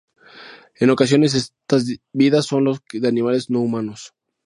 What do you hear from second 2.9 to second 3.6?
de animales no